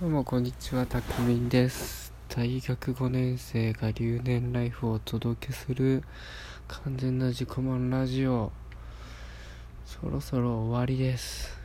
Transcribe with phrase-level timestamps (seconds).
[0.00, 2.12] どうもこんにちは、たくみんです。
[2.28, 6.04] 大学5年生が留年ライフをお届けする
[6.68, 8.52] 完全な自己満ラジオ。
[9.84, 11.58] そろそろ終わりです。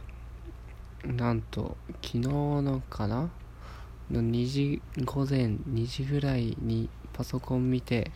[1.06, 3.30] なんと、昨日のかな？
[4.10, 8.10] の2時、午前2時ぐらいにパソコン見て、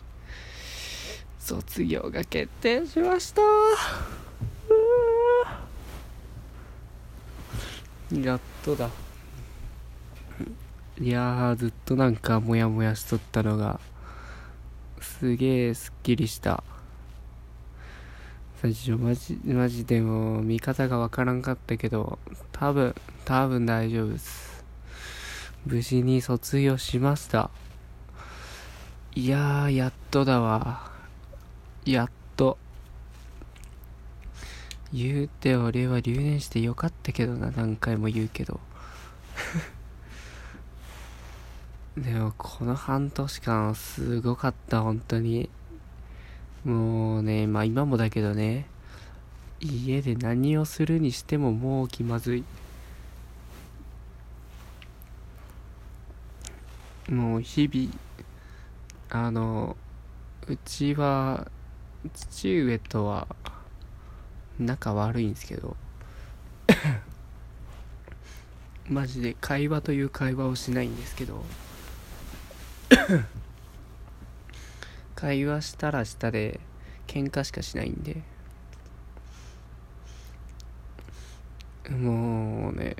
[1.38, 8.90] 卒業が決定しましたうーやっとだ。
[11.00, 13.78] いやー、ずっとなんかモヤモヤしとったのが、
[15.00, 16.64] すげーすっきりした。
[18.60, 22.18] 最初マジ、マジでも見方がわからんかったけど、
[22.50, 24.64] 多分、多分大丈夫です。
[25.66, 27.50] 無事に卒業しました。
[29.14, 30.90] いやー、やっとだわ。
[31.84, 32.58] やっと。
[34.92, 38.58] 言うて俺は留年してよかったけどな、何回も言うけど。
[41.98, 45.50] でもこの半年間すごかった本当に。
[46.64, 48.66] もうねまあ今もだけどね
[49.60, 52.44] 家で何をするにしてももう気まずい。
[57.10, 57.90] もう日々
[59.10, 59.76] あの
[60.46, 61.50] うちは
[62.14, 63.26] 父上とは
[64.60, 65.76] 仲悪いんですけど。
[68.88, 71.44] マジで会話という会話をしないんですけど
[75.14, 76.60] 会話したらしたで
[77.06, 78.22] 喧嘩しかしないんで。
[81.90, 82.94] もうね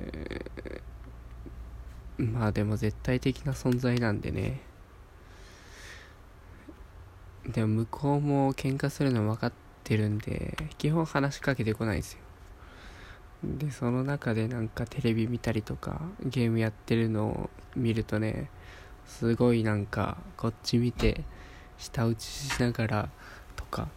[2.16, 4.61] まあでも絶対的な存在なんでね。
[7.48, 9.53] でも向こうも喧嘩するの分かっ
[9.84, 12.19] てるんで基本話しかけてこないですよ。
[13.44, 18.50] でその中でなんかテレビ見たりとかゲームやってるのを見るとね
[19.09, 21.25] すごいなんかこっち見て
[21.78, 23.09] 舌打ちしながら
[23.56, 23.89] とか。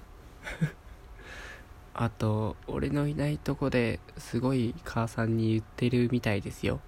[1.93, 6.79] あと俺のいないとこですごい母さんに言ってるみたいですよ。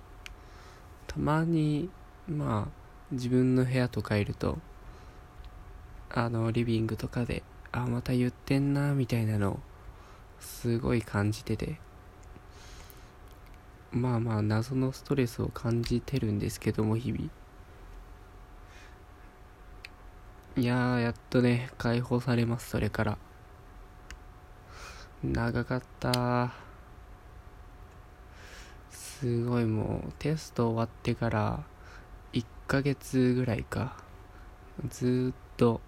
[1.05, 1.89] たまに
[2.27, 2.71] まあ
[3.11, 4.57] 自分の部屋とかいると
[6.09, 9.59] あのリビングとかであまた言ってんなみたいなのを
[10.39, 11.79] すごい感じてて。
[13.91, 17.29] まあまあ謎のストレスを感じてるんですけども日々。
[20.55, 23.17] いやーやっとね解放されますそれから。
[25.23, 26.53] 長かった。
[28.91, 31.63] すごいもうテスト終わってから
[32.33, 33.95] 1ヶ月ぐらいか。
[34.89, 35.81] ずーっと。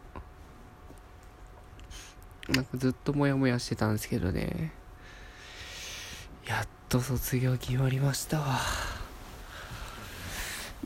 [2.50, 4.72] なんかずっとモヤモヤしてたんですけどね。
[6.47, 8.58] やっと卒業決まりましたわ。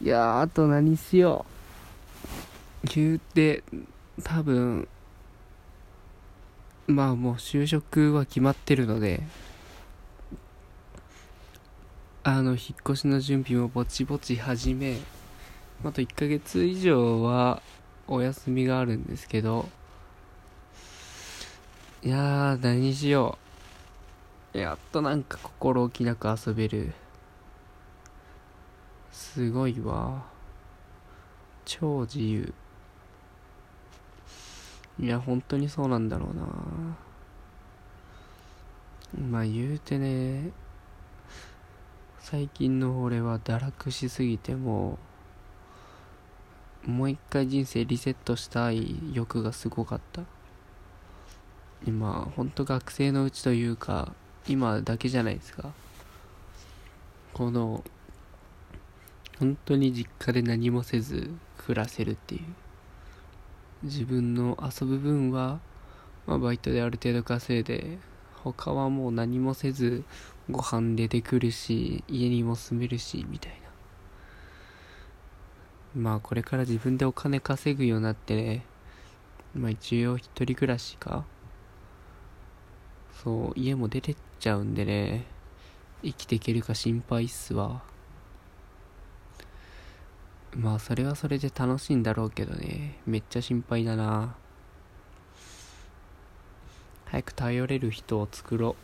[0.01, 1.58] いやーあと何しよう。
[2.83, 3.63] 言うて
[4.23, 4.87] 多分
[6.87, 9.23] まあもう就職は決まってるので
[12.23, 14.97] あの引っ越しの準備もぼちぼち始め
[15.83, 17.61] あと1ヶ月以上は
[18.07, 19.69] お休みがあるんですけど
[22.01, 23.37] いやー何しよ
[24.53, 24.57] う。
[24.57, 26.93] やっとなんか心置きなく遊べる。
[29.11, 30.23] すごいわ。
[31.65, 32.53] 超自由。
[34.99, 36.45] いや本当にそうなんだろうな。
[39.29, 40.51] まあ言うてね
[42.19, 44.99] 最近の俺は堕落しすぎても
[46.85, 50.23] うもう一回人生リセットしたい欲がすごかった。
[51.87, 54.13] 今本当学生のうちというか
[54.47, 55.71] 今だけじゃないですか。
[57.33, 57.83] この
[59.39, 62.41] 本当に実家で何もせず暮らせるっていう。
[63.83, 65.59] 自分の遊ぶ分は、
[66.27, 67.97] まあ、バイトである程度稼いで
[68.43, 70.03] 他はもう何もせず
[70.49, 73.69] ご飯出てくるし家にも住めるしみたいな。
[75.95, 78.65] まあこれから自分でお金稼ぐようになってね
[79.55, 81.25] まあ一応一人暮らしか。
[83.23, 85.25] そう家も出てっちゃうんでね
[86.03, 87.88] 生きていけるか心配っすわ。
[90.55, 92.97] まあそれはそれで楽しいんだろうけどね。
[93.05, 94.35] めっちゃ心配だな。
[97.05, 98.75] 早く頼れる人を作ろ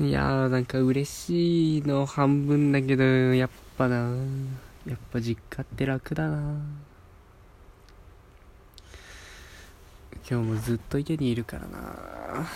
[0.00, 0.04] う。
[0.04, 4.14] いやーなんか嬉しいの半分だけどやっぱな。
[4.86, 6.56] やっぱ実家って楽だな。
[10.28, 12.46] 今日もずっと家にいるからな。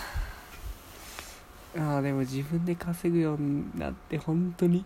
[1.78, 4.84] ああでも自分で稼ぐようになって本当に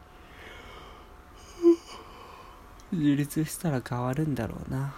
[2.93, 4.95] 自立したら変わるんだろうな。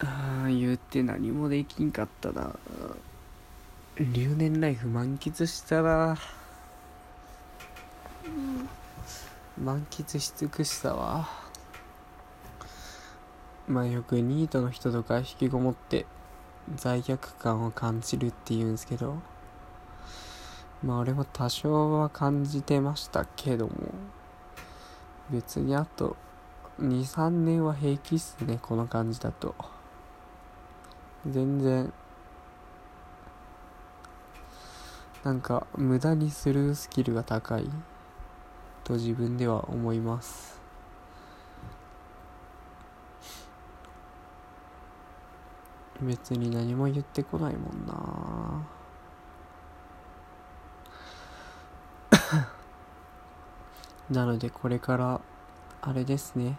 [0.00, 2.54] ああ言って何もできんかったな。
[3.98, 6.16] 留年ライフ満喫したな
[9.62, 11.28] 満喫し尽くしたわ。
[13.68, 16.06] まあよくニートの人とか引きこもって
[16.74, 19.18] 罪悪感を感じるって言うんですけど。
[20.82, 23.72] まあ俺も多少は感じてましたけども
[25.30, 26.16] 別にあと
[26.80, 29.54] 23年は平気っすねこの感じだと。
[31.26, 31.92] 全然
[35.24, 37.70] なんか無駄にするスキルが高い
[38.84, 40.60] と自分では思います。
[46.02, 48.83] 別に何も言ってこないもんな。
[54.10, 55.20] なのでこれから
[55.80, 56.58] あれですね。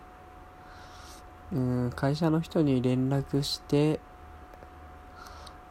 [1.54, 4.00] うん会社の人に連絡して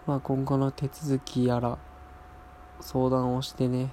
[0.06, 1.78] まあ今後の手続きやら
[2.80, 3.90] 相談をしてね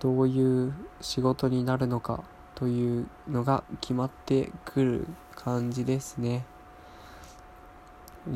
[0.00, 2.24] どういう仕事になるのか
[2.54, 6.46] というのが決まってくる感じですね。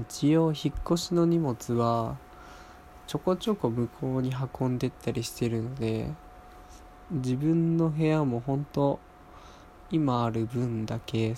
[0.00, 2.16] 一応引っ越しの荷物は
[3.06, 6.10] ちょこちょこ向こうに運んでったりしてるので
[7.10, 9.00] 自分の部屋も本当
[9.90, 11.34] 今ある分だけ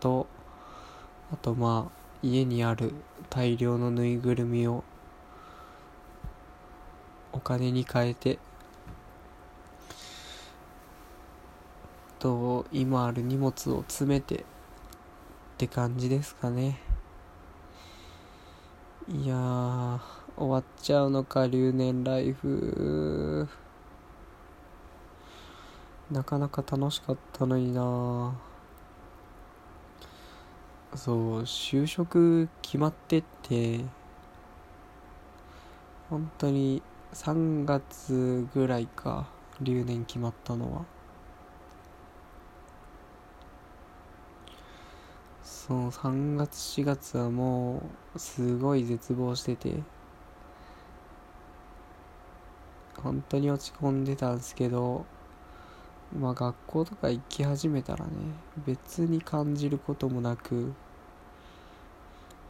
[0.00, 0.26] と
[1.30, 1.92] あとまあ
[2.22, 2.94] 家にある
[3.28, 4.82] 大量のぬいぐるみを
[7.32, 8.38] お金に変えて
[12.18, 14.38] と今ある荷物を詰めてっ
[15.58, 16.78] て感じですかね。
[19.08, 19.98] いやー
[20.38, 23.65] 終わっちゃうのか留年ライフ。
[26.10, 28.34] なかなか楽しかったのにな。
[30.94, 33.80] そう就職決まってって
[36.08, 36.82] 本当に
[37.12, 39.26] 3月ぐらいか
[39.60, 40.84] 留年決まったのは。
[45.42, 47.82] そう3月4月はも
[48.14, 49.82] うすごい絶望してて
[53.02, 55.04] 本当に落ち込んでたんですけど
[56.14, 58.12] まあ学校とか行き始めたらね
[58.66, 60.72] 別に感じることもなく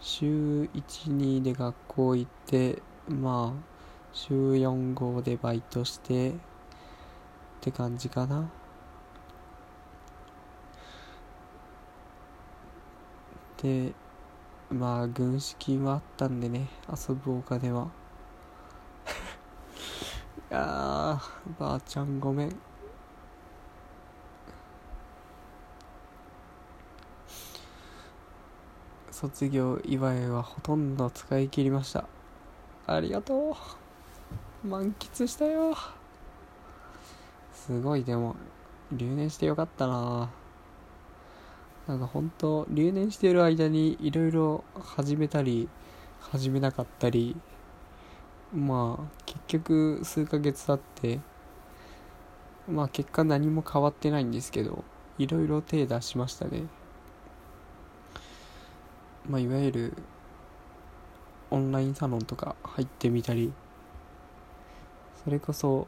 [0.01, 3.77] 週12で学校行ってまあ
[4.13, 6.33] 週4号でバイトしてっ
[7.61, 8.49] て感じかな。
[13.63, 13.93] で
[14.71, 17.89] まあ軍資金はあったんでね遊ぶお金は。
[20.51, 21.21] いや
[21.59, 22.76] ばあちゃんごめん。
[29.17, 32.05] 卒業祝いはほとんど使い切りました。
[32.87, 33.57] ありがと
[34.63, 34.69] う。
[34.69, 35.75] 満喫したよ。
[37.55, 38.05] すごい。
[38.05, 38.37] でも
[38.93, 40.29] 留年してよかったな。
[41.89, 45.71] なんか本当留年してる間にいろいろ始めたり
[46.21, 47.41] 始めなかったり。
[48.55, 51.21] まあ結局数ヶ月経って
[52.71, 54.85] まあ結果何も変わってないんですけど
[55.17, 56.65] いろいろ手出しましたね。
[59.29, 59.93] まあ、いわゆる
[61.51, 63.53] オンラインサロンとか入ってみたり
[65.25, 65.87] それこそ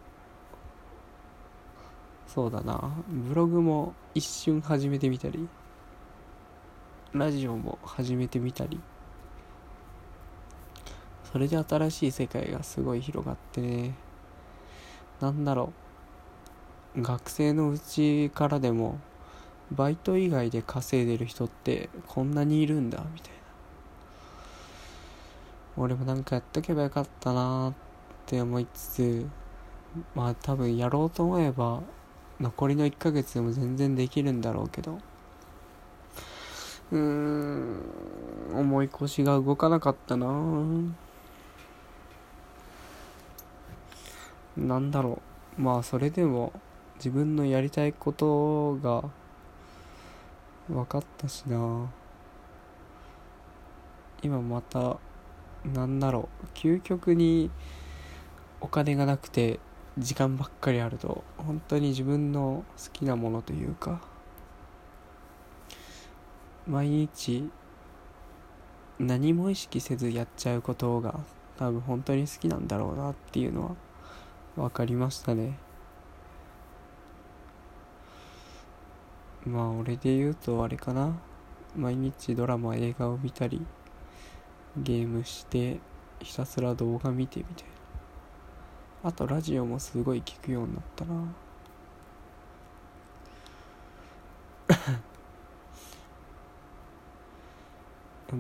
[2.27, 5.49] そうだなブログも一瞬始めてみたり
[7.13, 8.81] ラジオも始めてみたり
[11.33, 13.95] それで新しい世界がすごい広がってね
[15.21, 15.73] なんだろ
[16.97, 18.99] う学生のうちからでも
[19.73, 23.39] バイト以外で稼いでる人ってこんなにいるんだみたいな。
[25.77, 27.75] 俺もなんかやっとけばよかったなっ
[28.27, 29.27] て思いつつ
[30.15, 31.83] まあ多分やろうと思えば
[32.41, 34.99] 残りの1ヶ月でも全然できるんだろうけど
[36.91, 37.81] うーん
[38.55, 40.27] 重い腰が動かなかったな。
[44.57, 45.23] なんだろ
[45.59, 45.63] う。
[45.63, 46.53] まあそれでも
[46.97, 49.05] 自分のやりたいことが
[50.69, 51.91] 分かったしな。
[54.23, 54.99] 今また
[55.65, 56.47] なんだろう。
[56.55, 57.51] 究極に
[58.61, 59.61] お金がなくて
[59.99, 64.01] 時間ばっかりあると本当に自分の好きなものというか
[66.67, 67.51] 毎日
[68.99, 71.21] 何も意識せずやっちゃうことが
[71.57, 73.75] 多分本当に好きなんだろうなっていうのは
[74.57, 75.68] 分かりましたね。
[79.47, 81.17] まあ俺で言うとあれかな。
[81.77, 83.65] 毎日ドラマ映画を見たり
[84.77, 85.79] ゲームして
[86.21, 87.65] ひたすら動画見てみたい
[89.05, 89.11] な。
[89.11, 91.15] あとラジオもすごい聞くようになったな。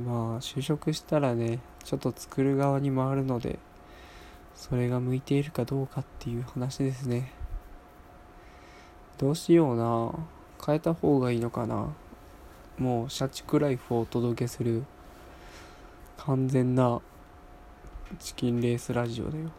[0.04, 3.58] まあ就職したらねちょっと作る側に回るので
[4.54, 7.32] それが向いているかどうかっていう話ですね。
[9.16, 10.37] どうしような。
[10.64, 11.88] 変えた方がいいのかな？
[12.78, 14.84] もう社畜ライフをお届けする
[16.16, 17.00] 完全な
[18.20, 19.50] チキンレースラジオだよ。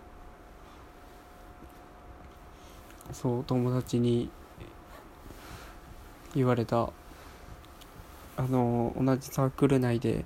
[3.11, 4.29] そう友達に
[6.35, 6.89] 言われた。
[8.37, 10.23] あの同じサークル内で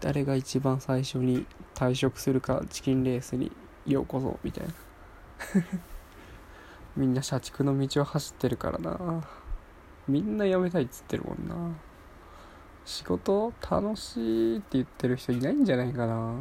[0.00, 3.52] 誰が一番最初に退職するかチキンレースに
[3.86, 4.74] ようこそみたいな。
[6.96, 9.22] みんな社畜の道を走ってるからな。
[10.08, 11.54] みんな辞めたいっつってるもんな。
[12.84, 16.34] 仕事楽しいって言ってる人いないんじゃないかな。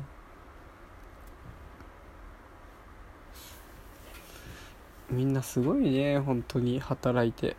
[5.09, 7.55] みんなすごいね本当に働いて。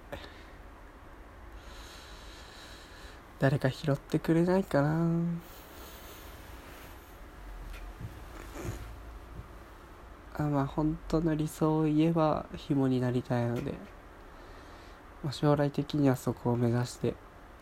[3.39, 5.09] 誰か拾ってくれないかな。
[10.35, 13.75] あまあ本当の理想を言えば紐になりたいので、
[15.23, 17.15] まあ、将来的にはそこを目指して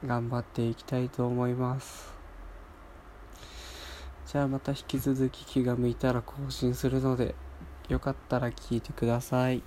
[0.06, 2.12] 頑張っていきたいと思います。
[4.26, 7.34] じゃあまた引き続き気が向いたら更新するので
[7.88, 9.62] よかったら聞いてください。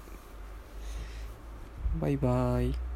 [2.00, 2.93] バイバーイ。